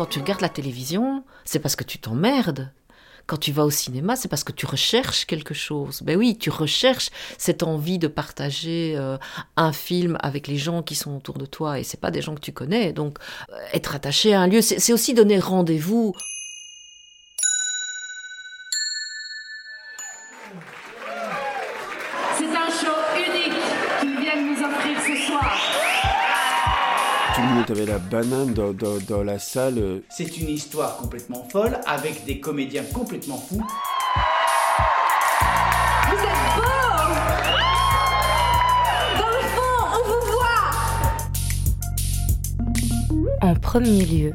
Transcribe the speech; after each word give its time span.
Quand 0.00 0.06
tu 0.06 0.20
regardes 0.20 0.40
la 0.40 0.48
télévision, 0.48 1.24
c'est 1.44 1.58
parce 1.58 1.76
que 1.76 1.84
tu 1.84 1.98
t'emmerdes. 1.98 2.72
Quand 3.26 3.36
tu 3.36 3.52
vas 3.52 3.66
au 3.66 3.70
cinéma, 3.70 4.16
c'est 4.16 4.28
parce 4.28 4.44
que 4.44 4.52
tu 4.52 4.64
recherches 4.64 5.26
quelque 5.26 5.52
chose. 5.52 6.00
Ben 6.00 6.16
oui, 6.16 6.38
tu 6.38 6.48
recherches 6.48 7.10
cette 7.36 7.62
envie 7.62 7.98
de 7.98 8.08
partager 8.08 8.94
euh, 8.96 9.18
un 9.58 9.74
film 9.74 10.16
avec 10.22 10.48
les 10.48 10.56
gens 10.56 10.82
qui 10.82 10.94
sont 10.94 11.14
autour 11.14 11.36
de 11.36 11.44
toi 11.44 11.78
et 11.78 11.84
c'est 11.84 12.00
pas 12.00 12.10
des 12.10 12.22
gens 12.22 12.34
que 12.34 12.40
tu 12.40 12.50
connais. 12.50 12.94
Donc 12.94 13.18
euh, 13.52 13.56
être 13.74 13.94
attaché 13.94 14.32
à 14.32 14.40
un 14.40 14.46
lieu, 14.46 14.62
c'est 14.62 14.94
aussi 14.94 15.12
donner 15.12 15.38
rendez-vous. 15.38 16.14
Monde 27.60 27.70
avait 27.72 27.84
la 27.86 27.98
banane 27.98 28.54
dans, 28.54 28.72
dans- 28.72 28.96
dans 29.06 29.22
la 29.22 29.38
salle. 29.38 29.76
euh, 29.78 30.00
C'est 30.08 30.38
une 30.38 30.48
histoire 30.48 30.96
complètement 30.96 31.46
folle 31.52 31.78
avec 31.86 32.24
des 32.24 32.40
comédiens 32.40 32.84
complètement 32.94 33.36
fous. 33.36 33.60
Vous 36.08 36.14
êtes 36.16 36.56
beaux 36.56 36.62
Dans 39.18 39.28
le 39.28 39.42
fond, 39.54 39.76
on 39.92 40.00
vous 40.08 40.22
voit 43.12 43.48
En 43.48 43.54
premier 43.54 44.06
lieu, 44.06 44.32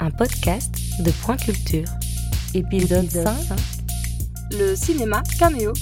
un 0.00 0.10
podcast 0.10 0.74
de 1.00 1.10
Point 1.10 1.36
Culture. 1.36 1.84
Épisode 2.54 3.10
5. 3.10 3.34
Le 4.52 4.74
cinéma 4.74 5.22
caméo. 5.38 5.72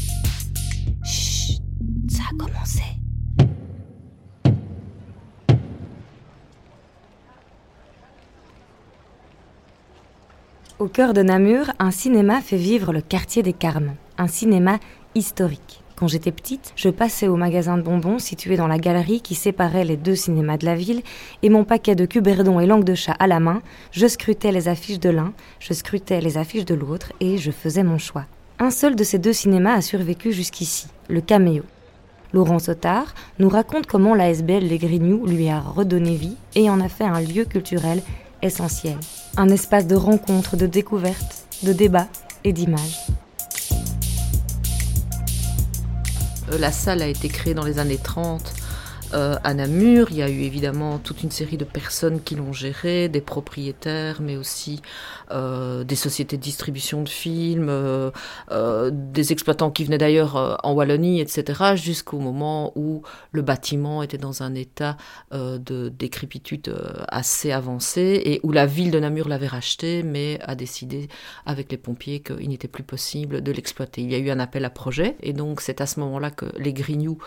Au 10.78 10.88
cœur 10.88 11.12
de 11.12 11.22
Namur, 11.22 11.70
un 11.78 11.90
cinéma 11.90 12.40
fait 12.40 12.56
vivre 12.56 12.92
le 12.92 13.00
quartier 13.00 13.42
des 13.42 13.52
Carmes, 13.52 13.94
un 14.18 14.26
cinéma 14.26 14.78
historique. 15.14 15.82
Quand 15.96 16.08
j'étais 16.08 16.32
petite, 16.32 16.72
je 16.74 16.88
passais 16.88 17.28
au 17.28 17.36
magasin 17.36 17.76
de 17.76 17.82
bonbons 17.82 18.18
situé 18.18 18.56
dans 18.56 18.66
la 18.66 18.78
galerie 18.78 19.20
qui 19.20 19.34
séparait 19.34 19.84
les 19.84 19.96
deux 19.96 20.16
cinémas 20.16 20.56
de 20.56 20.64
la 20.64 20.74
ville, 20.74 21.02
et 21.42 21.50
mon 21.50 21.64
paquet 21.64 21.94
de 21.94 22.06
cuberdons 22.06 22.58
et 22.58 22.66
langue 22.66 22.84
de 22.84 22.94
chat 22.94 23.12
à 23.12 23.26
la 23.28 23.38
main, 23.38 23.62
je 23.92 24.08
scrutais 24.08 24.50
les 24.50 24.66
affiches 24.66 24.98
de 24.98 25.10
l'un, 25.10 25.32
je 25.60 25.72
scrutais 25.72 26.20
les 26.20 26.38
affiches 26.38 26.64
de 26.64 26.74
l'autre, 26.74 27.12
et 27.20 27.38
je 27.38 27.52
faisais 27.52 27.84
mon 27.84 27.98
choix. 27.98 28.24
Un 28.58 28.70
seul 28.70 28.96
de 28.96 29.04
ces 29.04 29.18
deux 29.18 29.32
cinémas 29.32 29.74
a 29.74 29.82
survécu 29.82 30.32
jusqu'ici, 30.32 30.88
le 31.08 31.20
Caméo. 31.20 31.62
Laurent 32.32 32.58
Sotard 32.58 33.14
nous 33.38 33.50
raconte 33.50 33.86
comment 33.86 34.14
l'ASBL 34.14 34.64
Les 34.64 34.78
Grignoux 34.78 35.26
lui 35.26 35.48
a 35.50 35.60
redonné 35.60 36.16
vie 36.16 36.36
et 36.56 36.70
en 36.70 36.80
a 36.80 36.88
fait 36.88 37.04
un 37.04 37.20
lieu 37.20 37.44
culturel 37.44 38.02
essentiel. 38.40 38.96
Un 39.36 39.48
espace 39.48 39.86
de 39.86 39.96
rencontre, 39.96 40.56
de 40.56 40.66
découverte, 40.66 41.46
de 41.62 41.72
débat 41.72 42.06
et 42.44 42.52
d'image. 42.52 43.06
Euh, 46.52 46.58
La 46.58 46.70
salle 46.70 47.00
a 47.00 47.06
été 47.06 47.28
créée 47.28 47.54
dans 47.54 47.64
les 47.64 47.78
années 47.78 47.96
30 47.96 48.42
euh, 49.14 49.36
à 49.44 49.52
Namur. 49.52 50.08
Il 50.10 50.16
y 50.16 50.22
a 50.22 50.28
eu 50.30 50.40
évidemment 50.40 50.98
toute 50.98 51.22
une 51.22 51.30
série 51.30 51.58
de 51.58 51.64
personnes 51.64 52.22
qui 52.22 52.34
l'ont 52.34 52.52
gérée, 52.52 53.08
des 53.08 53.20
propriétaires, 53.20 54.22
mais 54.22 54.36
aussi 54.36 54.80
euh, 55.30 55.84
des 55.84 55.96
sociétés 55.96 56.38
de 56.38 56.42
distribution 56.42 57.02
de 57.02 57.08
films, 57.08 57.68
euh, 57.68 58.10
des 58.90 59.32
exploitants 59.32 59.70
qui 59.70 59.84
venaient 59.84 59.98
d'ailleurs 59.98 60.58
en 60.62 60.72
Wallonie, 60.72 61.20
etc., 61.20 61.74
jusqu'au 61.74 62.18
moment 62.18 62.72
où 62.74 63.02
le 63.32 63.42
bâtiment 63.42 64.02
était 64.02 64.18
dans 64.18 64.42
un 64.42 64.54
état 64.54 64.96
de 65.32 65.88
décrépitude 65.88 66.74
assez 67.08 67.52
avancé 67.52 68.22
et 68.24 68.40
où 68.42 68.52
la 68.52 68.66
ville 68.66 68.90
de 68.90 68.98
Namur 68.98 69.28
l'avait 69.28 69.46
racheté, 69.46 70.02
mais 70.02 70.38
a 70.42 70.54
décidé 70.54 71.08
avec 71.44 71.70
les 71.70 71.78
pompiers 71.78 72.20
qu'il 72.20 72.48
n'était 72.48 72.68
plus 72.68 72.82
possible 72.82 73.42
de 73.42 73.52
l'exploiter. 73.52 74.02
Il 74.02 74.10
y 74.10 74.14
a 74.14 74.18
eu 74.18 74.30
un 74.30 74.38
appel 74.38 74.64
à 74.64 74.70
projet 74.70 75.16
et 75.20 75.32
donc 75.32 75.60
c'est 75.60 75.80
à 75.80 75.86
ce 75.86 76.00
moment-là 76.00 76.30
que 76.30 76.46
les 76.58 76.72
Grignoux 76.72 77.18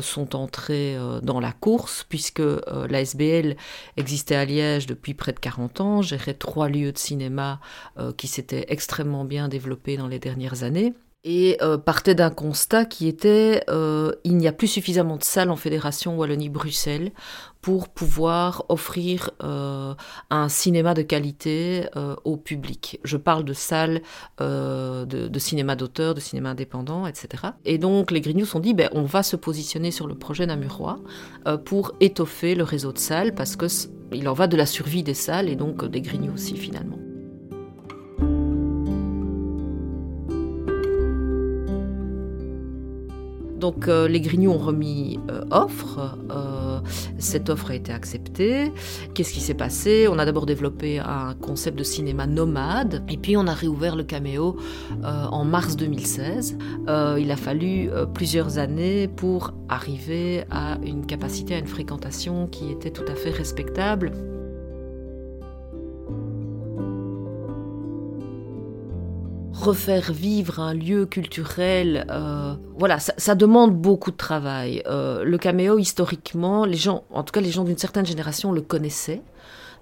sont 0.00 0.36
entrés 0.36 0.96
dans 1.24 1.40
la 1.40 1.52
course 1.52 2.04
puisque 2.08 2.40
euh, 2.40 2.60
la 2.88 3.00
SBL 3.00 3.56
existait 3.96 4.36
à 4.36 4.44
Liège 4.44 4.86
depuis 4.86 5.14
près 5.14 5.32
de 5.32 5.38
40 5.38 5.80
ans, 5.80 6.02
gérait 6.02 6.34
trois 6.34 6.68
lieux 6.68 6.92
de 6.92 6.98
cinéma 6.98 7.60
euh, 7.98 8.12
qui 8.12 8.28
s'étaient 8.28 8.66
extrêmement 8.68 9.24
bien 9.24 9.48
développés 9.48 9.96
dans 9.96 10.08
les 10.08 10.18
dernières 10.18 10.62
années 10.62 10.94
et 11.24 11.56
euh, 11.62 11.78
partait 11.78 12.14
d'un 12.14 12.30
constat 12.30 12.84
qui 12.84 13.08
était 13.08 13.64
euh, 13.70 14.12
il 14.24 14.36
n'y 14.36 14.46
a 14.46 14.52
plus 14.52 14.66
suffisamment 14.66 15.16
de 15.16 15.24
salles 15.24 15.50
en 15.50 15.56
fédération 15.56 16.16
Wallonie-Bruxelles 16.16 17.12
pour 17.62 17.88
pouvoir 17.88 18.66
offrir 18.68 19.30
euh, 19.42 19.94
un 20.28 20.48
cinéma 20.50 20.92
de 20.92 21.00
qualité 21.00 21.86
au 22.24 22.36
public. 22.36 23.00
Je 23.04 23.16
parle 23.16 23.42
de 23.42 23.54
salles 23.54 24.02
de, 24.38 25.04
de 25.06 25.38
cinéma 25.38 25.74
d'auteur, 25.74 26.14
de 26.14 26.20
cinéma 26.20 26.50
indépendant, 26.50 27.06
etc. 27.06 27.44
Et 27.64 27.78
donc 27.78 28.10
les 28.10 28.20
Grignoux 28.20 28.44
se 28.44 28.52
sont 28.52 28.60
dit, 28.60 28.74
ben, 28.74 28.90
on 28.92 29.04
va 29.04 29.22
se 29.22 29.36
positionner 29.36 29.92
sur 29.92 30.06
le 30.06 30.14
projet 30.14 30.44
namurois 30.44 30.98
pour 31.64 31.92
étoffer 32.00 32.54
le 32.54 32.64
réseau 32.64 32.92
de 32.92 32.98
salles 32.98 33.34
parce 33.34 33.56
que 33.56 33.66
il 34.12 34.28
en 34.28 34.34
va 34.34 34.46
de 34.46 34.58
la 34.58 34.66
survie 34.66 35.02
des 35.02 35.14
salles 35.14 35.48
et 35.48 35.56
donc 35.56 35.86
des 35.86 36.02
Grignoux 36.02 36.34
aussi 36.34 36.58
finalement. 36.58 37.03
Donc 43.64 43.88
euh, 43.88 44.08
les 44.08 44.20
Grignoux 44.20 44.50
ont 44.50 44.58
remis 44.58 45.18
euh, 45.30 45.40
offre. 45.50 46.18
Euh, 46.30 46.80
cette 47.16 47.48
offre 47.48 47.70
a 47.70 47.74
été 47.74 47.92
acceptée. 47.92 48.70
Qu'est-ce 49.14 49.32
qui 49.32 49.40
s'est 49.40 49.54
passé? 49.54 50.06
On 50.06 50.18
a 50.18 50.26
d'abord 50.26 50.44
développé 50.44 50.98
un 50.98 51.32
concept 51.32 51.78
de 51.78 51.82
cinéma 51.82 52.26
nomade 52.26 53.02
et 53.08 53.16
puis 53.16 53.38
on 53.38 53.46
a 53.46 53.54
réouvert 53.54 53.96
le 53.96 54.04
caméo 54.04 54.58
en 55.02 55.44
mars 55.46 55.76
2016. 55.76 56.58
Euh, 56.88 57.16
il 57.18 57.30
a 57.30 57.36
fallu 57.36 57.88
plusieurs 58.12 58.58
années 58.58 59.08
pour 59.08 59.54
arriver 59.70 60.44
à 60.50 60.76
une 60.84 61.06
capacité, 61.06 61.54
à 61.54 61.58
une 61.58 61.66
fréquentation 61.66 62.48
qui 62.48 62.70
était 62.70 62.90
tout 62.90 63.10
à 63.10 63.14
fait 63.14 63.30
respectable. 63.30 64.12
Refaire 69.64 70.12
vivre 70.12 70.60
un 70.60 70.74
lieu 70.74 71.06
culturel, 71.06 72.06
euh, 72.10 72.54
voilà, 72.78 72.98
ça, 72.98 73.34
demande 73.34 73.74
beaucoup 73.74 74.10
de 74.10 74.16
travail. 74.16 74.82
Euh, 74.86 75.24
le 75.24 75.38
caméo, 75.38 75.78
historiquement, 75.78 76.64
les 76.66 76.76
gens, 76.76 77.04
en 77.10 77.22
tout 77.22 77.32
cas 77.32 77.40
les 77.40 77.50
gens 77.50 77.64
d'une 77.64 77.78
certaine 77.78 78.06
génération 78.06 78.52
le 78.52 78.60
connaissaient. 78.60 79.22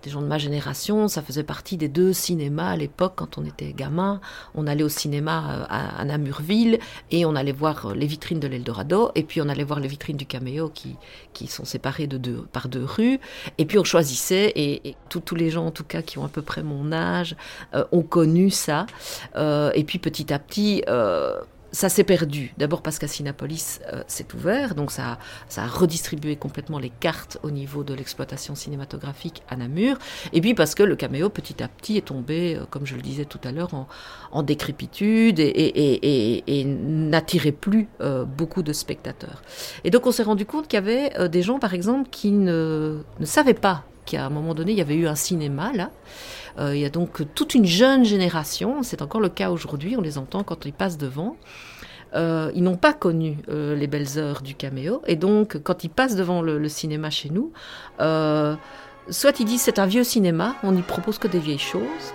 Des 0.02 0.10
gens 0.10 0.20
de 0.20 0.26
ma 0.26 0.38
génération, 0.38 1.06
ça 1.06 1.22
faisait 1.22 1.44
partie 1.44 1.76
des 1.76 1.86
deux 1.88 2.12
cinémas 2.12 2.70
à 2.70 2.76
l'époque 2.76 3.12
quand 3.16 3.38
on 3.38 3.44
était 3.44 3.72
gamin. 3.72 4.20
On 4.56 4.66
allait 4.66 4.82
au 4.82 4.88
cinéma 4.88 5.44
euh, 5.48 5.64
à, 5.68 6.04
Namurville 6.04 6.80
et 7.12 7.24
on 7.24 7.36
allait 7.36 7.52
voir 7.52 7.86
euh, 7.86 7.94
les 7.94 8.06
vitrines 8.06 8.40
de 8.40 8.48
l'Eldorado 8.48 9.12
et 9.14 9.22
puis 9.22 9.40
on 9.40 9.48
allait 9.48 9.62
voir 9.62 9.78
les 9.78 9.86
vitrines 9.86 10.16
du 10.16 10.26
caméo 10.26 10.70
qui, 10.74 10.96
qui 11.32 11.46
sont 11.46 11.64
séparées 11.64 12.08
de 12.08 12.18
deux, 12.18 12.44
par 12.52 12.66
deux 12.68 12.84
rues. 12.84 13.20
Et 13.58 13.64
puis 13.64 13.78
on 13.78 13.84
choisissait 13.84 14.46
et, 14.56 14.88
et 14.88 14.96
tous- 15.08 15.20
tous 15.20 15.36
les 15.36 15.50
gens 15.50 15.66
en 15.66 15.70
tout 15.70 15.84
cas 15.84 16.02
qui 16.02 16.18
ont 16.18 16.24
à 16.24 16.28
peu 16.28 16.42
près 16.42 16.64
mon 16.64 16.90
âge 16.92 17.36
euh, 17.74 17.84
ont 17.92 18.02
connu 18.02 18.50
ça. 18.50 18.86
Euh, 19.36 19.70
et 19.76 19.84
puis 19.84 20.00
petit 20.00 20.32
à 20.32 20.40
petit, 20.40 20.82
euh, 20.88 21.36
ça 21.72 21.88
s'est 21.88 22.04
perdu. 22.04 22.52
D'abord 22.58 22.82
parce 22.82 22.98
qu'à 22.98 23.08
Cinépolis, 23.08 23.80
euh, 23.92 24.02
c'est 24.06 24.32
ouvert, 24.34 24.74
donc 24.74 24.90
ça, 24.90 25.18
ça 25.48 25.62
a 25.64 25.66
redistribué 25.66 26.36
complètement 26.36 26.78
les 26.78 26.90
cartes 26.90 27.38
au 27.42 27.50
niveau 27.50 27.82
de 27.82 27.94
l'exploitation 27.94 28.54
cinématographique 28.54 29.42
à 29.48 29.56
Namur. 29.56 29.96
Et 30.34 30.40
puis 30.42 30.54
parce 30.54 30.74
que 30.74 30.82
le 30.82 30.96
caméo, 30.96 31.30
petit 31.30 31.62
à 31.62 31.68
petit, 31.68 31.96
est 31.96 32.06
tombé, 32.06 32.56
euh, 32.56 32.64
comme 32.68 32.84
je 32.86 32.94
le 32.94 33.00
disais 33.02 33.24
tout 33.24 33.40
à 33.44 33.52
l'heure, 33.52 33.72
en, 33.74 33.88
en 34.32 34.42
décrépitude 34.42 35.40
et, 35.40 35.44
et, 35.44 35.78
et, 35.78 36.44
et- 36.46 36.60
et 36.60 36.64
n'attirait 36.66 37.52
plus 37.52 37.88
euh, 38.02 38.24
beaucoup 38.24 38.62
de 38.62 38.72
spectateurs. 38.72 39.42
Et 39.84 39.90
donc 39.90 40.06
on 40.06 40.12
s'est 40.12 40.22
rendu 40.22 40.44
compte 40.44 40.68
qu'il 40.68 40.76
y 40.76 40.82
avait 40.82 41.18
euh, 41.18 41.28
des 41.28 41.42
gens, 41.42 41.58
par 41.58 41.72
exemple, 41.72 42.10
qui 42.10 42.30
ne, 42.32 42.98
ne 43.18 43.24
savaient 43.26 43.54
pas 43.54 43.84
qu'à 44.04 44.26
un 44.26 44.30
moment 44.30 44.52
donné, 44.54 44.72
il 44.72 44.78
y 44.78 44.82
avait 44.82 44.96
eu 44.96 45.06
un 45.06 45.14
cinéma 45.14 45.72
là. 45.74 45.90
Euh, 46.58 46.74
il 46.74 46.80
y 46.80 46.84
a 46.84 46.90
donc 46.90 47.22
toute 47.34 47.54
une 47.54 47.64
jeune 47.64 48.04
génération, 48.04 48.82
c'est 48.82 49.02
encore 49.02 49.20
le 49.20 49.28
cas 49.28 49.50
aujourd'hui, 49.50 49.96
on 49.96 50.00
les 50.00 50.18
entend 50.18 50.42
quand 50.44 50.64
ils 50.64 50.72
passent 50.72 50.98
devant. 50.98 51.36
Euh, 52.14 52.52
ils 52.54 52.62
n'ont 52.62 52.76
pas 52.76 52.92
connu 52.92 53.38
euh, 53.48 53.74
les 53.74 53.86
belles 53.86 54.18
heures 54.18 54.42
du 54.42 54.54
caméo, 54.54 55.02
et 55.06 55.16
donc 55.16 55.62
quand 55.62 55.84
ils 55.84 55.88
passent 55.88 56.16
devant 56.16 56.42
le, 56.42 56.68
cinéma 56.68 57.08
chez 57.10 57.30
nous, 57.30 57.52
soit 57.98 59.40
ils 59.40 59.46
disent 59.46 59.62
c'est 59.62 59.78
un 59.78 59.86
vieux 59.86 60.04
cinéma, 60.04 60.56
on 60.62 60.72
n'y 60.72 60.82
propose 60.82 61.18
que 61.18 61.28
des 61.28 61.38
vieilles 61.38 61.58
choses, 61.58 62.12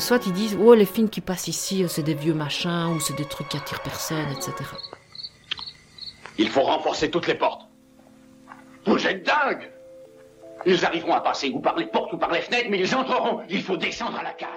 soit 0.00 0.26
ils 0.26 0.32
disent 0.32 0.56
oh 0.60 0.74
les 0.74 0.86
films 0.86 1.10
qui 1.10 1.20
passent 1.20 1.48
ici 1.48 1.84
c'est 1.88 2.02
des 2.02 2.14
vieux 2.14 2.34
machins 2.34 2.88
ou 2.94 3.00
c'est 3.00 3.16
des 3.16 3.26
trucs 3.26 3.48
qui 3.50 3.58
attirent 3.58 3.82
personne, 3.82 4.30
etc. 4.30 4.52
Il 6.38 6.48
faut 6.48 6.62
renforcer 6.62 7.10
toutes 7.10 7.26
les 7.26 7.34
portes. 7.34 7.68
Vous 8.86 9.06
êtes 9.06 9.24
dingue 9.24 9.70
Ils 10.64 10.84
arriveront 10.84 11.14
à 11.14 11.20
passer 11.20 11.50
ou 11.50 11.60
par 11.60 11.76
les 11.76 11.86
portes 11.86 12.12
ou 12.12 12.18
par 12.18 12.30
les 12.30 12.40
fenêtres, 12.40 12.68
mais 12.70 12.78
ils 12.78 12.94
entreront. 12.94 13.40
Il 13.48 13.62
faut 13.62 13.76
descendre 13.76 14.18
à 14.18 14.22
la 14.22 14.32
cave. 14.32 14.48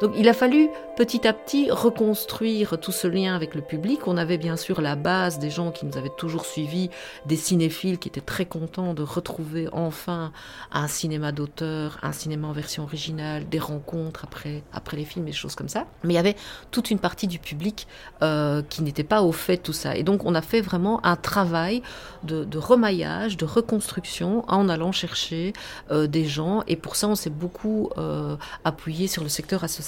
Donc 0.00 0.12
il 0.16 0.28
a 0.28 0.32
fallu 0.32 0.68
petit 0.96 1.26
à 1.26 1.32
petit 1.32 1.70
reconstruire 1.70 2.78
tout 2.80 2.92
ce 2.92 3.08
lien 3.08 3.34
avec 3.34 3.56
le 3.56 3.62
public. 3.62 4.06
On 4.06 4.16
avait 4.16 4.38
bien 4.38 4.56
sûr 4.56 4.80
la 4.80 4.94
base 4.94 5.40
des 5.40 5.50
gens 5.50 5.72
qui 5.72 5.86
nous 5.86 5.96
avaient 5.96 6.08
toujours 6.16 6.44
suivis, 6.44 6.88
des 7.26 7.36
cinéphiles 7.36 7.98
qui 7.98 8.08
étaient 8.08 8.20
très 8.20 8.46
contents 8.46 8.94
de 8.94 9.02
retrouver 9.02 9.68
enfin 9.72 10.32
un 10.70 10.86
cinéma 10.86 11.32
d'auteur, 11.32 11.98
un 12.02 12.12
cinéma 12.12 12.46
en 12.46 12.52
version 12.52 12.84
originale, 12.84 13.48
des 13.48 13.58
rencontres 13.58 14.24
après, 14.24 14.62
après 14.72 14.96
les 14.96 15.04
films 15.04 15.26
et 15.26 15.32
choses 15.32 15.56
comme 15.56 15.68
ça. 15.68 15.86
Mais 16.04 16.14
il 16.14 16.16
y 16.16 16.20
avait 16.20 16.36
toute 16.70 16.92
une 16.92 17.00
partie 17.00 17.26
du 17.26 17.40
public 17.40 17.88
euh, 18.22 18.62
qui 18.62 18.82
n'était 18.82 19.04
pas 19.04 19.22
au 19.22 19.32
fait 19.32 19.56
de 19.56 19.62
tout 19.62 19.72
ça. 19.72 19.96
Et 19.96 20.04
donc 20.04 20.24
on 20.24 20.34
a 20.36 20.42
fait 20.42 20.60
vraiment 20.60 21.04
un 21.04 21.16
travail 21.16 21.82
de, 22.22 22.46
remaillage, 22.56 23.36
de 23.36 23.44
reconstruction 23.44 24.44
en 24.46 24.68
allant 24.68 24.92
chercher 24.92 25.54
euh, 25.90 26.06
des 26.06 26.24
gens. 26.24 26.62
Et 26.68 26.76
pour 26.76 26.94
ça 26.94 27.08
on 27.08 27.16
s'est 27.16 27.30
beaucoup 27.30 27.90
euh, 27.98 28.36
appuyé 28.64 29.08
sur 29.08 29.24
le 29.24 29.28
secteur 29.28 29.64
associatif 29.64 29.87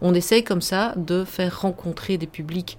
on 0.00 0.14
essaye 0.14 0.44
comme 0.44 0.62
ça 0.62 0.94
de 0.96 1.24
faire 1.24 1.60
rencontrer 1.60 2.18
des 2.18 2.26
publics 2.26 2.78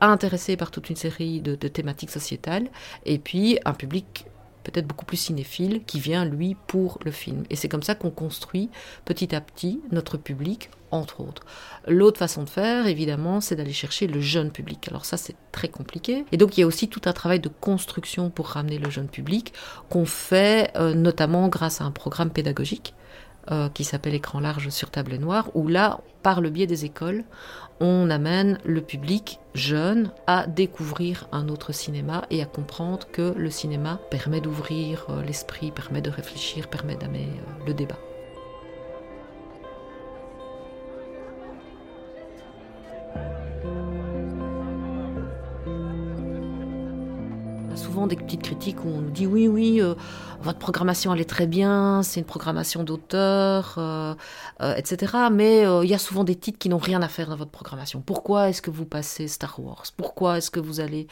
intéressés 0.00 0.56
par 0.56 0.70
toute 0.70 0.90
une 0.90 0.96
série 0.96 1.40
de, 1.40 1.54
thématiques 1.54 2.10
sociétales 2.10 2.68
et 3.06 3.18
puis 3.18 3.58
un 3.64 3.72
public 3.72 4.26
peut-être 4.64 4.86
beaucoup 4.86 5.04
plus 5.04 5.16
cinéphile 5.16 5.82
qui 5.84 5.98
vient 5.98 6.24
lui 6.24 6.56
pour 6.66 6.98
le 7.04 7.10
film. 7.10 7.44
Et 7.50 7.56
c'est 7.56 7.68
comme 7.68 7.82
ça 7.82 7.94
qu'on 7.94 8.10
construit 8.10 8.70
petit 9.04 9.34
à 9.34 9.40
petit 9.40 9.80
notre 9.90 10.16
public 10.16 10.70
entre 10.92 11.20
autres. 11.20 11.42
L'autre 11.88 12.18
façon 12.18 12.44
de 12.44 12.48
faire, 12.48 12.86
évidemment, 12.86 13.40
c'est 13.40 13.56
d'aller 13.56 13.72
chercher 13.72 14.06
le 14.06 14.20
jeune 14.20 14.50
public. 14.50 14.86
Alors 14.88 15.04
ça, 15.04 15.16
c'est 15.16 15.34
très 15.50 15.68
compliqué. 15.68 16.24
Et 16.30 16.36
donc, 16.36 16.56
il 16.56 16.60
y 16.60 16.64
a 16.64 16.66
aussi 16.66 16.88
tout 16.88 17.00
un 17.06 17.12
travail 17.12 17.40
de 17.40 17.48
construction 17.48 18.30
pour 18.30 18.48
ramener 18.48 18.78
le 18.78 18.90
jeune 18.90 19.08
public 19.08 19.52
qu'on 19.88 20.04
fait 20.04 20.70
euh, 20.76 20.94
notamment 20.94 21.48
grâce 21.48 21.80
à 21.80 21.84
un 21.84 21.90
programme 21.90 22.30
pédagogique 22.30 22.94
euh, 23.50 23.68
qui 23.68 23.84
s'appelle 23.84 24.14
Écran 24.14 24.40
large 24.40 24.68
sur 24.68 24.90
table 24.90 25.16
noire, 25.16 25.50
où 25.54 25.68
là, 25.68 26.00
par 26.22 26.40
le 26.40 26.50
biais 26.50 26.66
des 26.66 26.84
écoles, 26.84 27.24
on 27.80 28.10
amène 28.10 28.58
le 28.64 28.80
public 28.80 29.40
jeune 29.54 30.12
à 30.28 30.46
découvrir 30.46 31.26
un 31.32 31.48
autre 31.48 31.72
cinéma 31.72 32.24
et 32.30 32.40
à 32.42 32.46
comprendre 32.46 33.08
que 33.10 33.34
le 33.36 33.50
cinéma 33.50 33.98
permet 34.10 34.40
d'ouvrir 34.40 35.06
euh, 35.08 35.22
l'esprit, 35.22 35.72
permet 35.72 36.00
de 36.00 36.10
réfléchir, 36.10 36.68
permet 36.68 36.94
d'amener 36.94 37.26
euh, 37.26 37.66
le 37.66 37.74
débat. 37.74 37.98
Des 48.06 48.16
petites 48.16 48.42
critiques 48.42 48.84
où 48.84 48.88
on 48.88 49.00
nous 49.00 49.10
dit 49.10 49.26
oui, 49.26 49.48
oui, 49.48 49.80
euh, 49.80 49.94
votre 50.40 50.58
programmation 50.58 51.12
elle 51.14 51.20
est 51.20 51.28
très 51.28 51.46
bien, 51.46 52.02
c'est 52.02 52.20
une 52.20 52.26
programmation 52.26 52.82
d'auteur, 52.82 53.74
euh, 53.78 54.14
euh, 54.60 54.74
etc. 54.76 55.14
Mais 55.30 55.62
il 55.82 55.88
y 55.88 55.94
a 55.94 55.98
souvent 55.98 56.24
des 56.24 56.34
titres 56.34 56.58
qui 56.58 56.68
n'ont 56.68 56.78
rien 56.78 57.02
à 57.02 57.08
faire 57.08 57.28
dans 57.28 57.36
votre 57.36 57.50
programmation. 57.50 58.00
Pourquoi 58.00 58.48
est-ce 58.48 58.62
que 58.62 58.70
vous 58.70 58.86
passez 58.86 59.28
Star 59.28 59.58
Wars? 59.60 59.84
Pourquoi 59.96 60.38
est-ce 60.38 60.50
que 60.50 60.60
vous 60.60 60.80
allez 60.80 61.06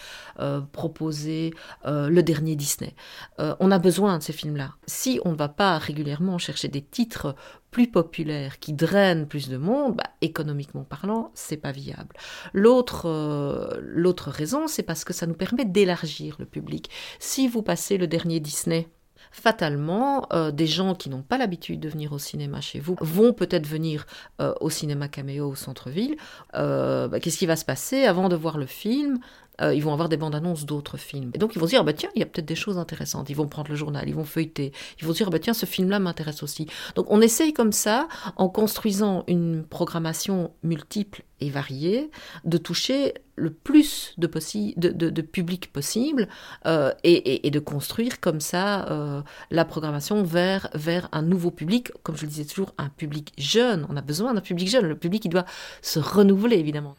proposer 0.72 1.52
le 1.84 2.20
dernier 2.20 2.56
Disney? 2.56 2.94
On 3.38 3.70
a 3.70 3.78
besoin 3.78 4.18
de 4.18 4.22
ces 4.22 4.32
films-là. 4.32 4.74
Si 4.86 5.20
on 5.24 5.30
ne 5.30 5.36
va 5.36 5.48
pas 5.48 5.78
régulièrement 5.78 6.38
chercher 6.38 6.68
des 6.68 6.82
titres 6.82 7.34
plus 7.70 7.86
populaire, 7.86 8.58
qui 8.58 8.72
draine 8.72 9.26
plus 9.26 9.48
de 9.48 9.56
monde, 9.56 9.96
bah, 9.96 10.10
économiquement 10.20 10.84
parlant, 10.84 11.30
c'est 11.34 11.56
pas 11.56 11.72
viable. 11.72 12.16
L'autre, 12.52 13.06
euh, 13.06 13.80
l'autre 13.80 14.30
raison, 14.30 14.66
c'est 14.66 14.82
parce 14.82 15.04
que 15.04 15.12
ça 15.12 15.26
nous 15.26 15.34
permet 15.34 15.64
d'élargir 15.64 16.36
le 16.38 16.46
public. 16.46 16.90
Si 17.18 17.48
vous 17.48 17.62
passez 17.62 17.96
le 17.96 18.06
dernier 18.06 18.40
Disney, 18.40 18.88
fatalement, 19.30 20.26
euh, 20.32 20.50
des 20.50 20.66
gens 20.66 20.94
qui 20.94 21.08
n'ont 21.08 21.22
pas 21.22 21.38
l'habitude 21.38 21.78
de 21.78 21.88
venir 21.88 22.12
au 22.12 22.18
cinéma 22.18 22.60
chez 22.60 22.80
vous 22.80 22.96
vont 23.00 23.32
peut-être 23.32 23.66
venir 23.66 24.06
euh, 24.40 24.54
au 24.60 24.70
cinéma 24.70 25.08
caméo 25.08 25.48
au 25.48 25.54
centre-ville. 25.54 26.16
Bah, 26.52 27.20
qu'est-ce 27.20 27.38
qui 27.38 27.46
va 27.46 27.56
se 27.56 27.64
passer 27.64 28.04
avant 28.04 28.28
de 28.28 28.36
voir 28.36 28.58
le 28.58 28.66
film? 28.66 29.20
Euh, 29.60 29.74
ils 29.74 29.82
vont 29.82 29.92
avoir 29.92 30.08
des 30.08 30.16
bandes 30.16 30.34
annonces 30.34 30.66
d'autres 30.66 30.96
films. 30.96 31.30
Et 31.34 31.38
donc 31.38 31.54
ils 31.54 31.58
vont 31.58 31.66
se 31.66 31.70
dire, 31.70 31.84
bah, 31.84 31.92
tiens, 31.92 32.10
il 32.14 32.20
y 32.20 32.22
a 32.22 32.26
peut-être 32.26 32.46
des 32.46 32.54
choses 32.54 32.78
intéressantes. 32.78 33.30
Ils 33.30 33.36
vont 33.36 33.48
prendre 33.48 33.70
le 33.70 33.76
journal, 33.76 34.08
ils 34.08 34.14
vont 34.14 34.24
feuilleter, 34.24 34.72
ils 35.00 35.06
vont 35.06 35.12
se 35.12 35.18
dire, 35.18 35.30
bah, 35.30 35.38
tiens, 35.38 35.54
ce 35.54 35.66
film-là 35.66 35.98
m'intéresse 35.98 36.42
aussi. 36.42 36.66
Donc 36.94 37.06
on 37.10 37.20
essaye 37.20 37.52
comme 37.52 37.72
ça, 37.72 38.08
en 38.36 38.48
construisant 38.48 39.24
une 39.26 39.64
programmation 39.64 40.52
multiple 40.62 41.22
et 41.40 41.50
variée, 41.50 42.10
de 42.44 42.58
toucher 42.58 43.14
le 43.36 43.50
plus 43.50 44.14
de, 44.18 44.26
de, 44.28 45.22
public 45.22 45.72
possible 45.72 46.28
euh, 46.66 46.92
et, 47.04 47.50
de 47.50 47.58
construire 47.58 48.20
comme 48.20 48.40
ça 48.40 48.86
euh, 48.90 49.22
la 49.50 49.64
programmation 49.64 50.22
vers, 50.22 50.68
vers 50.74 51.08
un 51.12 51.22
nouveau 51.22 51.50
public, 51.50 51.90
comme 52.02 52.16
je 52.16 52.22
le 52.22 52.28
disais 52.28 52.44
toujours, 52.44 52.74
un 52.76 52.90
public 52.90 53.32
jeune. 53.38 53.86
On 53.88 53.96
a 53.96 54.02
besoin 54.02 54.34
d'un 54.34 54.42
public 54.42 54.68
jeune. 54.68 54.86
Le 54.86 54.96
public, 54.96 55.24
il 55.24 55.30
doit 55.30 55.46
se 55.80 55.98
renouveler, 55.98 56.58
évidemment. 56.58 56.96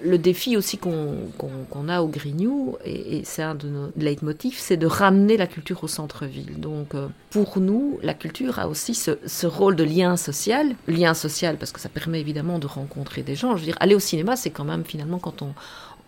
Le 0.00 0.18
défi 0.18 0.56
aussi 0.56 0.78
qu'on 0.78 1.88
a 1.88 2.02
au 2.02 2.08
Grignou, 2.08 2.76
et, 2.84 3.22
c'est 3.24 3.42
un 3.42 3.54
de 3.54 3.68
nos 3.68 3.90
leitmotifs, 3.96 4.58
c'est 4.58 4.76
de 4.76 4.86
ramener 4.86 5.36
la 5.36 5.46
culture 5.46 5.82
au 5.84 5.88
centre-ville. 5.88 6.60
Donc 6.60 6.94
euh, 6.94 7.08
pour 7.30 7.58
nous, 7.60 7.98
la 8.02 8.14
culture 8.14 8.58
a 8.58 8.68
aussi 8.68 8.94
ce, 8.94 9.46
rôle 9.46 9.76
de 9.76 9.84
lien 9.84 10.16
social. 10.16 10.74
Lien 10.86 11.14
social 11.14 11.56
parce 11.56 11.72
que 11.72 11.80
ça 11.80 11.88
permet 11.88 12.20
évidemment 12.20 12.58
de 12.58 12.66
rencontrer 12.66 13.22
des 13.22 13.34
gens. 13.34 13.56
Je 13.56 13.60
veux 13.60 13.66
dire, 13.66 13.76
aller 13.80 13.94
au 13.94 14.00
cinéma, 14.00 14.36
c'est 14.36 14.50
quand 14.50 14.64
même 14.64 14.84
finalement 14.84 15.18
quand 15.18 15.42
on, 15.42 15.54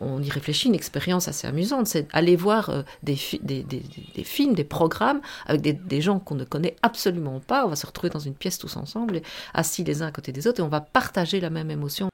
on 0.00 0.22
y 0.22 0.30
réfléchit, 0.30 0.68
une 0.68 0.74
expérience 0.74 1.28
assez 1.28 1.46
amusante. 1.46 1.86
C'est 1.86 2.06
aller 2.12 2.36
voir 2.36 2.70
euh, 2.70 2.82
des, 3.02 3.16
films, 3.16 4.54
des 4.54 4.64
programmes 4.64 5.20
avec 5.46 5.86
des, 5.86 6.00
gens 6.00 6.18
qu'on 6.18 6.34
ne 6.34 6.44
connaît 6.44 6.76
absolument 6.82 7.40
pas. 7.40 7.64
On 7.66 7.68
va 7.68 7.76
se 7.76 7.86
retrouver 7.86 8.10
dans 8.10 8.18
une 8.18 8.34
pièce 8.34 8.58
tous 8.58 8.76
ensemble, 8.76 9.22
assis 9.54 9.84
les 9.84 10.02
uns 10.02 10.06
à 10.06 10.12
côté 10.12 10.32
des 10.32 10.46
autres, 10.46 10.60
et 10.60 10.62
on 10.62 10.68
va 10.68 10.80
partager 10.80 11.40
la 11.40 11.50
même 11.50 11.70
émotion. 11.70 12.08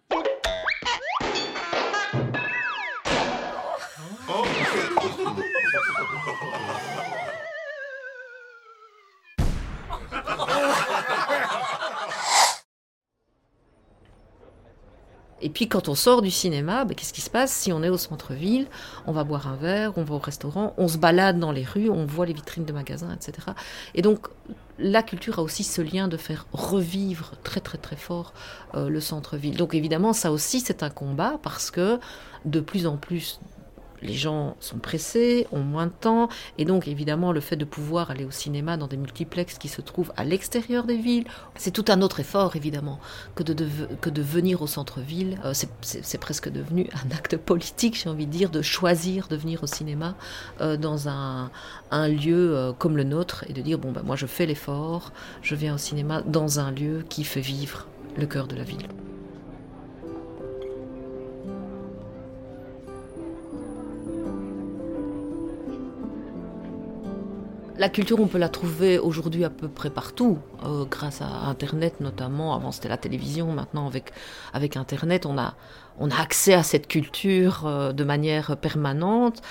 Et 15.44 15.50
puis 15.50 15.68
quand 15.68 15.90
on 15.90 15.94
sort 15.94 16.22
du 16.22 16.30
cinéma, 16.30 16.86
ben, 16.86 16.94
qu'est-ce 16.94 17.12
qui 17.12 17.20
se 17.20 17.28
passe? 17.28 17.52
Si 17.52 17.70
on 17.70 17.82
est 17.82 17.90
au 17.90 17.98
centre-ville, 17.98 18.66
on 19.06 19.12
va 19.12 19.24
boire 19.24 19.46
un 19.46 19.56
verre, 19.56 19.92
on 19.96 20.02
va 20.02 20.14
au 20.14 20.18
restaurant, 20.18 20.72
on 20.78 20.88
se 20.88 20.96
balade 20.96 21.38
dans 21.38 21.52
les 21.52 21.64
rues, 21.64 21.90
on 21.90 22.06
voit 22.06 22.24
les 22.24 22.32
vitrines 22.32 22.64
de 22.64 22.72
magasins, 22.72 23.14
etc. 23.14 23.48
Et 23.94 24.00
donc 24.00 24.28
la 24.78 25.02
culture 25.02 25.38
a 25.38 25.42
aussi 25.42 25.62
ce 25.62 25.82
lien 25.82 26.08
de 26.08 26.16
faire 26.16 26.46
revivre 26.52 27.32
très 27.44 27.60
très 27.60 27.76
très 27.76 27.96
fort 27.96 28.32
euh, 28.74 28.88
le 28.88 29.00
centre-ville. 29.00 29.58
Donc 29.58 29.74
évidemment, 29.74 30.14
ça 30.14 30.32
aussi 30.32 30.60
c'est 30.60 30.82
un 30.82 30.90
combat 30.90 31.38
parce 31.42 31.70
que 31.70 32.00
de 32.46 32.60
plus 32.60 32.86
en 32.86 32.96
plus 32.96 33.38
les 34.04 34.14
gens 34.14 34.56
sont 34.60 34.78
pressés, 34.78 35.46
ont 35.52 35.62
moins 35.62 35.86
de 35.86 35.92
temps, 35.92 36.28
et 36.58 36.64
donc 36.64 36.86
évidemment 36.88 37.32
le 37.32 37.40
fait 37.40 37.56
de 37.56 37.64
pouvoir 37.64 38.10
aller 38.10 38.24
au 38.24 38.30
cinéma 38.30 38.76
dans 38.76 38.86
des 38.86 38.96
multiplexes 38.96 39.58
qui 39.58 39.68
se 39.68 39.80
trouvent 39.80 40.12
à 40.16 40.24
l'extérieur 40.24 40.84
des 40.84 40.96
villes, 40.96 41.24
c'est 41.56 41.70
tout 41.70 41.86
un 41.88 42.02
autre 42.02 42.20
effort 42.20 42.56
évidemment 42.56 43.00
que 43.34 43.42
de, 43.42 43.66
que 44.00 44.10
de 44.10 44.22
venir 44.22 44.62
au 44.62 44.66
centre-ville. 44.66 45.38
Euh, 45.44 45.52
c'est 45.80 46.18
presque 46.18 46.50
devenu 46.50 46.88
un 47.04 47.14
acte 47.14 47.36
politique, 47.36 47.98
j'ai 48.00 48.08
envie 48.08 48.26
de 48.26 48.30
dire, 48.30 48.50
de 48.50 48.62
choisir 48.62 49.28
de 49.28 49.36
venir 49.36 49.62
au 49.62 49.66
cinéma 49.66 50.14
euh, 50.60 50.76
dans 50.76 51.08
un, 51.08 51.50
lieu 52.08 52.56
euh, 52.56 52.72
comme 52.72 52.96
le 52.96 53.04
nôtre 53.04 53.44
et 53.48 53.52
de 53.52 53.62
dire 53.62 53.78
bon 53.78 53.92
ben 53.92 54.02
moi 54.02 54.16
je 54.16 54.26
fais 54.26 54.46
l'effort, 54.46 55.12
je 55.42 55.54
viens 55.54 55.74
au 55.74 55.78
cinéma 55.78 56.22
dans 56.22 56.60
un 56.60 56.70
lieu 56.70 57.04
qui 57.08 57.24
fait 57.24 57.40
vivre 57.40 57.86
le 58.16 58.26
cœur 58.26 58.46
de 58.46 58.56
la 58.56 58.64
ville. 58.64 58.86
La 67.76 67.88
culture, 67.88 68.20
on 68.20 68.28
peut 68.28 68.38
la 68.38 68.48
trouver 68.48 69.00
aujourd'hui 69.00 69.44
à 69.44 69.50
peu 69.50 69.66
près 69.66 69.90
partout, 69.90 70.38
euh, 70.64 70.84
grâce 70.88 71.20
à 71.20 71.26
Internet 71.26 72.00
notamment. 72.00 72.54
Avant, 72.54 72.70
c'était 72.70 72.88
la 72.88 72.96
télévision. 72.96 73.50
Maintenant, 73.50 73.88
avec, 73.88 74.12
avec 74.52 74.76
Internet, 74.76 75.26
on 75.26 75.36
a, 75.38 75.54
on 75.98 76.08
a 76.08 76.20
accès 76.20 76.54
à 76.54 76.62
cette 76.62 76.86
culture 76.86 77.66
euh, 77.66 77.92
de 77.92 78.04
manière 78.04 78.56
permanente. 78.56 79.42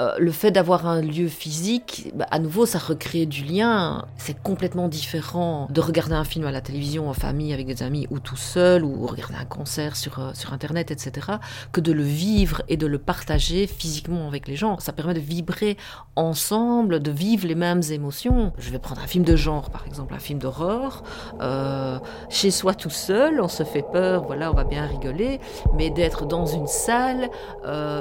Euh, 0.00 0.14
le 0.18 0.32
fait 0.32 0.50
d'avoir 0.50 0.86
un 0.86 1.02
lieu 1.02 1.28
physique, 1.28 2.10
bah, 2.14 2.26
à 2.30 2.38
nouveau, 2.38 2.64
ça 2.64 2.78
recrée 2.78 3.26
du 3.26 3.44
lien. 3.44 4.06
C'est 4.16 4.40
complètement 4.40 4.88
différent 4.88 5.68
de 5.70 5.80
regarder 5.80 6.14
un 6.14 6.24
film 6.24 6.46
à 6.46 6.52
la 6.52 6.62
télévision 6.62 7.10
en 7.10 7.12
famille 7.12 7.52
avec 7.52 7.66
des 7.66 7.82
amis 7.82 8.06
ou 8.10 8.18
tout 8.18 8.36
seul 8.36 8.82
ou 8.82 9.06
regarder 9.06 9.34
un 9.34 9.44
concert 9.44 9.96
sur, 9.96 10.18
euh, 10.18 10.30
sur 10.32 10.54
Internet, 10.54 10.90
etc., 10.90 11.26
que 11.72 11.80
de 11.82 11.92
le 11.92 12.02
vivre 12.02 12.62
et 12.68 12.78
de 12.78 12.86
le 12.86 12.98
partager 12.98 13.66
physiquement 13.66 14.26
avec 14.26 14.48
les 14.48 14.56
gens. 14.56 14.78
Ça 14.78 14.92
permet 14.92 15.12
de 15.12 15.20
vibrer 15.20 15.76
ensemble, 16.16 17.00
de 17.00 17.10
vivre 17.10 17.46
les 17.46 17.54
mêmes 17.54 17.82
émotions. 17.90 18.52
Je 18.56 18.70
vais 18.70 18.78
prendre 18.78 19.02
un 19.02 19.06
film 19.06 19.24
de 19.24 19.36
genre, 19.36 19.68
par 19.68 19.86
exemple, 19.86 20.14
un 20.14 20.18
film 20.18 20.38
d'horreur. 20.38 21.02
Euh, 21.42 21.98
chez 22.30 22.50
soi 22.50 22.72
tout 22.72 22.90
seul, 22.90 23.40
on 23.42 23.48
se 23.48 23.64
fait 23.64 23.84
peur, 23.92 24.24
voilà, 24.24 24.50
on 24.50 24.54
va 24.54 24.64
bien 24.64 24.86
rigoler, 24.86 25.40
mais 25.76 25.90
d'être 25.90 26.24
dans 26.24 26.46
une 26.46 26.66
salle 26.66 27.28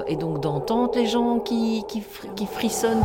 et 0.08 0.15
donc 0.15 0.41
d'entendre 0.41 0.94
les 0.96 1.06
gens 1.06 1.39
qui, 1.39 1.84
qui, 1.89 2.03
qui 2.36 2.46
frissonnent 2.46 3.03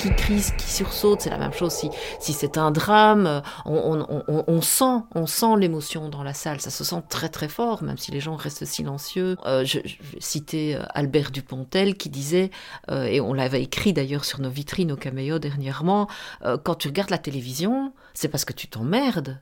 qui 0.00 0.10
crie, 0.14 0.42
qui 0.56 0.70
sursaute, 0.70 1.20
c'est 1.20 1.30
la 1.30 1.36
même 1.36 1.52
chose. 1.52 1.72
Si, 1.72 1.90
si 2.20 2.32
c'est 2.32 2.56
un 2.56 2.70
drame, 2.70 3.42
on, 3.66 4.60
sent, 4.62 5.04
on 5.14 5.26
sent 5.26 5.56
l'émotion 5.58 6.08
dans 6.08 6.22
la 6.22 6.32
salle. 6.32 6.60
Ça 6.60 6.70
se 6.70 6.84
sent 6.84 7.02
très 7.10 7.28
très 7.28 7.48
fort, 7.48 7.82
même 7.82 7.98
si 7.98 8.10
les 8.10 8.20
gens 8.20 8.34
restent 8.34 8.64
silencieux. 8.64 9.36
Euh, 9.44 9.64
je, 9.64 9.80
citer 10.18 10.76
euh, 10.76 10.82
Albert 10.94 11.30
Dupontel 11.32 11.96
qui 11.96 12.08
disait, 12.08 12.50
euh, 12.90 13.04
et 13.04 13.20
on 13.20 13.34
l'avait 13.34 13.62
écrit 13.62 13.92
d'ailleurs 13.92 14.24
sur 14.24 14.40
nos 14.40 14.48
vitrines 14.48 14.92
au 14.92 14.96
caméo 14.96 15.38
dernièrement, 15.38 16.08
quand 16.64 16.76
tu 16.76 16.88
regardes 16.88 17.10
la 17.10 17.18
télévision, 17.18 17.92
c'est 18.14 18.28
parce 18.28 18.44
que 18.44 18.52
tu 18.52 18.68
t'emmerdes 18.68 19.38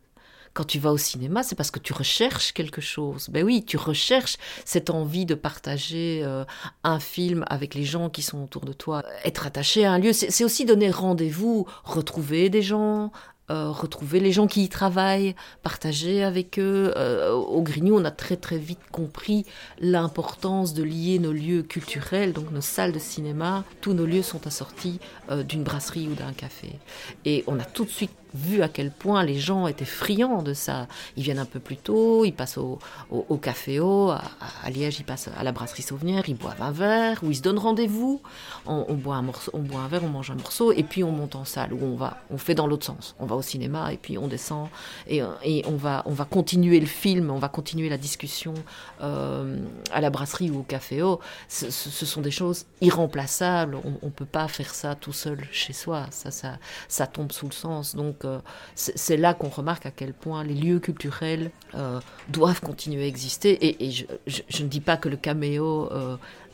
quand 0.55 0.65
tu 0.65 0.79
vas 0.79 0.93
au 0.93 0.99
cinéma, 0.99 1.43
c'est 1.43 1.55
parce 1.55 1.71
que 1.71 1.79
tu 1.79 1.93
recherches 1.93 2.53
quelque 2.53 2.81
chose. 2.81 3.29
Ben 3.31 3.45
oui, 3.45 3.65
tu 3.65 3.77
recherches 3.77 4.37
cette 4.65 4.91
envie 4.91 5.27
de 5.27 5.35
partager 5.35 6.23
euh, 6.25 6.45
un 6.85 7.01
film 7.01 7.45
avec 7.49 7.75
les 7.75 7.85
gens 7.85 8.11
qui 8.11 8.23
sont 8.23 8.43
autour 8.43 8.65
de 8.65 8.73
toi. 8.73 9.03
Être 9.25 9.47
attaché 9.47 9.85
à 9.85 9.93
un 9.93 9.99
lieu, 9.99 10.13
c'est 10.13 10.45
aussi 10.45 10.65
donner 10.65 10.91
rendez-vous, 10.91 11.67
retrouver 11.85 12.51
des 12.51 12.63
gens, 12.63 13.13
euh, 13.51 13.71
retrouver 13.71 14.21
les 14.21 14.33
gens 14.33 14.47
qui 14.47 14.65
y 14.65 14.69
travaillent, 14.69 15.35
partager 15.63 16.23
avec 16.23 16.59
eux. 16.59 16.93
Euh, 16.97 17.33
au 17.33 17.63
Grignou, 17.63 17.99
on 17.99 18.05
a 18.05 18.11
très 18.11 18.37
très 18.37 18.59
vite 18.59 18.81
compris 18.93 19.47
l'importance 19.79 20.75
de 20.75 20.83
lier 20.83 21.19
nos 21.19 21.33
lieux 21.33 21.63
culturels, 21.63 22.33
donc 22.33 22.51
nos 22.51 22.61
salles 22.61 22.93
de 22.93 22.99
cinéma. 22.99 23.65
Tous 23.81 23.95
nos 23.95 24.07
lieux 24.07 24.23
sont 24.23 24.47
assortis 24.47 24.99
d'une 25.47 25.63
brasserie 25.63 26.09
ou 26.09 26.15
d'un 26.15 26.33
café. 26.33 26.79
Et 27.25 27.45
on 27.47 27.59
a 27.59 27.65
tout 27.65 27.85
de 27.85 27.91
suite 27.91 28.13
vu 28.35 28.63
à 28.63 28.69
quel 28.69 28.91
point 28.91 29.25
les 29.25 29.39
gens 29.39 29.67
étaient 29.67 29.85
friands 29.85 30.43
de 30.43 30.55
ça. 30.55 30.87
Ils 31.17 31.23
viennent 31.23 31.39
un 31.39 31.45
peu 31.45 31.61
plus 31.61 31.77
tôt, 31.77 32.25
ils 32.25 32.33
passent 32.33 32.59
au, 32.59 32.79
au, 33.11 33.27
au 33.29 33.37
café 33.37 33.81
au, 33.81 34.11
à, 34.11 34.71
Liège, 34.71 35.01
ils 35.01 35.05
passent 35.05 35.29
à 35.37 35.43
la 35.43 35.53
brasserie 35.53 35.83
Sauvenière, 35.83 36.29
ils 36.29 36.37
boivent 36.37 36.63
un 36.63 36.71
verre, 36.71 37.21
ou 37.23 37.31
ils 37.31 37.37
se 37.37 37.43
donnent 37.43 37.59
rendez-vous, 37.59 38.21
on, 38.67 38.95
boit 38.95 39.17
un 39.17 39.23
morceau, 39.23 39.51
on 39.55 39.61
boit 39.61 39.81
un 39.81 39.89
verre, 39.89 40.05
on 40.05 40.09
mange 40.09 40.31
un 40.31 40.35
morceau, 40.35 40.73
et 40.73 40.83
puis 40.83 41.03
on 41.05 41.13
monte 41.13 41.37
en 41.37 41.45
salle, 41.45 41.73
où 41.73 41.79
on 41.83 41.97
va, 41.97 42.19
on 42.31 42.39
fait 42.39 42.55
dans 42.55 42.67
l'autre 42.67 42.87
sens. 42.87 43.15
On 43.19 43.27
va 43.27 43.37
au 43.37 43.43
cinéma, 43.43 43.93
et 43.93 43.97
puis 43.97 44.19
on 44.19 44.29
descend, 44.29 44.69
et, 45.07 45.23
et, 45.45 45.65
on, 45.67 45.77
va, 45.77 46.03
on 46.07 46.13
va 46.13 46.25
continuer 46.25 46.81
le 46.81 46.87
film, 46.87 47.31
on 47.31 47.39
va 47.39 47.49
continuer 47.49 47.89
la 47.89 47.99
discussion 47.99 48.55
euh, 49.01 49.59
à 49.93 50.01
la 50.01 50.11
brasserie 50.11 50.51
ou 50.51 50.61
au 50.61 50.63
café 50.63 51.03
au. 51.03 51.21
Ce, 51.49 51.71
ce, 51.71 52.07
sont 52.07 52.21
des 52.21 52.31
choses 52.31 52.67
irremplaçables, 52.81 53.77
on 53.85 54.07
ne 54.07 54.11
peut 54.11 54.25
pas 54.25 54.49
faire 54.49 54.75
ça 54.75 54.95
tout 54.95 55.13
seul 55.13 55.47
chez 55.53 55.73
soi, 55.73 56.07
ça, 56.11 56.31
ça, 56.31 56.59
ça 56.89 57.07
tombe 57.07 57.33
sous 57.33 57.47
le 57.47 57.53
sens. 57.53 57.95
Donc 57.95 58.18
donc 58.19 58.25
euh, 58.25 58.39
c'est 58.75 59.17
là 59.17 59.35
qu'on 59.35 59.49
remarque 59.49 59.87
à 59.87 59.91
quel 59.91 60.13
point 60.13 60.45
les 60.45 60.55
lieux 60.55 60.81
culturels 60.81 61.51
euh, 61.75 62.01
doivent 62.29 62.61
continuer 62.61 63.05
à 63.05 63.07
exister. 63.07 63.59
Et, 63.85 63.91
je, 63.91 64.63
ne 64.63 64.69
dis 64.69 64.81
pas 64.81 64.97
que 64.97 65.09
le 65.09 65.17
caméo 65.17 65.91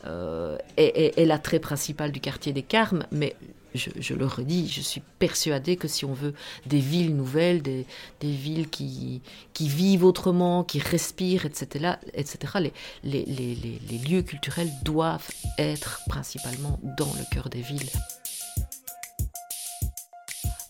euh, 0.05 0.57
est, 0.77 1.17
est, 1.17 1.25
l'attrait 1.25 1.59
principal 1.59 2.11
du 2.11 2.19
quartier 2.19 2.53
des 2.53 2.61
Carmes, 2.61 3.05
mais 3.11 3.35
je, 3.73 4.13
le 4.13 4.25
redis, 4.25 4.69
je 4.69 4.81
suis 4.81 5.01
persuadée 5.19 5.75
que 5.75 5.87
si 5.87 6.05
on 6.05 6.13
veut 6.13 6.33
des 6.65 6.79
villes 6.79 7.15
nouvelles, 7.15 7.61
des, 7.61 7.85
villes 8.21 8.69
qui, 8.69 9.21
vivent 9.59 10.05
autrement, 10.05 10.63
qui 10.63 10.79
respirent, 10.79 11.45
etc., 11.45 11.95
etc. 12.13 12.71
Les 13.03 13.99
lieux 14.07 14.21
culturels 14.21 14.71
doivent 14.83 15.29
être 15.57 16.01
principalement 16.07 16.79
dans 16.97 17.13
le 17.13 17.23
cœur 17.33 17.49
des 17.49 17.61
villes. 17.61 17.89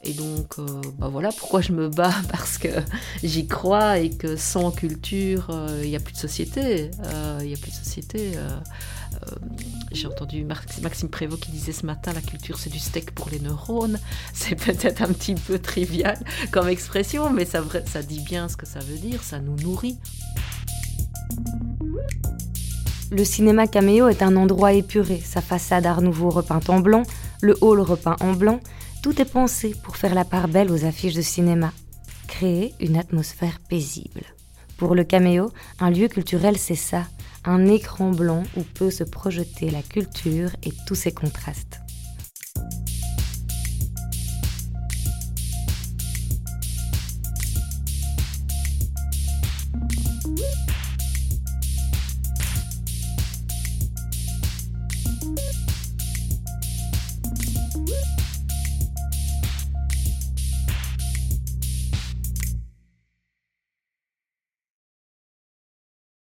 Et 0.05 0.13
donc, 0.13 0.59
euh, 0.59 0.65
bah 0.99 1.09
voilà 1.11 1.29
pourquoi 1.31 1.61
je 1.61 1.71
me 1.71 1.89
bats, 1.89 2.13
parce 2.31 2.57
que 2.57 2.69
j'y 3.23 3.47
crois 3.47 3.97
et 3.97 4.11
que 4.11 4.35
sans 4.35 4.71
culture, 4.71 5.47
il 5.49 5.55
euh, 5.55 5.85
n'y 5.85 5.95
a 5.95 5.99
plus 5.99 6.13
de 6.13 6.19
société. 6.19 6.91
Il 6.93 6.99
euh, 7.05 7.43
n'y 7.43 7.53
a 7.53 7.57
plus 7.57 7.71
de 7.71 7.75
société. 7.75 8.31
J'ai 9.91 10.07
entendu 10.07 10.45
Maxime 10.45 11.09
Prévost 11.09 11.41
qui 11.41 11.51
disait 11.51 11.71
ce 11.71 11.85
matin 11.85 12.11
la 12.13 12.21
culture 12.21 12.59
c'est 12.59 12.69
du 12.69 12.79
steak 12.79 13.11
pour 13.11 13.29
les 13.29 13.39
neurones. 13.39 13.97
C'est 14.33 14.55
peut-être 14.55 15.01
un 15.01 15.07
petit 15.07 15.35
peu 15.35 15.57
trivial 15.57 16.19
comme 16.51 16.67
expression, 16.67 17.31
mais 17.31 17.45
ça, 17.45 17.63
ça 17.91 18.03
dit 18.03 18.19
bien 18.19 18.49
ce 18.49 18.57
que 18.57 18.67
ça 18.67 18.79
veut 18.79 18.97
dire, 18.97 19.23
ça 19.23 19.39
nous 19.39 19.55
nourrit. 19.55 19.97
Le 23.11 23.23
cinéma 23.23 23.67
caméo 23.67 24.09
est 24.09 24.21
un 24.21 24.35
endroit 24.35 24.73
épuré, 24.73 25.21
sa 25.23 25.41
façade 25.41 25.85
art 25.85 26.01
nouveau 26.01 26.29
repeinte 26.29 26.69
en 26.69 26.79
blanc, 26.79 27.03
le 27.41 27.55
hall 27.61 27.79
repeint 27.79 28.17
en 28.19 28.33
blanc, 28.33 28.59
tout 29.05 29.21
est 29.21 29.31
pensé 29.31 29.75
pour 29.83 29.97
faire 29.97 30.15
la 30.15 30.25
part 30.25 30.47
belle 30.47 30.71
aux 30.71 30.83
affiches 30.83 31.13
de 31.13 31.21
cinéma, 31.21 31.71
créer 32.27 32.73
une 32.79 32.97
atmosphère 32.97 33.59
paisible. 33.59 34.23
Pour 34.77 34.95
le 34.95 35.03
caméo, 35.03 35.51
un 35.79 35.91
lieu 35.91 36.07
culturel, 36.07 36.57
c'est 36.57 36.73
ça, 36.73 37.03
un 37.43 37.67
écran 37.67 38.09
blanc 38.09 38.41
où 38.57 38.63
peut 38.63 38.89
se 38.89 39.03
projeter 39.03 39.69
la 39.69 39.83
culture 39.83 40.49
et 40.63 40.71
tous 40.87 40.95
ses 40.95 41.11
contrastes. 41.11 41.84